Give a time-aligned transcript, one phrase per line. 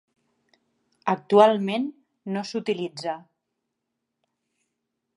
[1.13, 1.87] Actualment
[2.33, 3.17] no s'utilitza.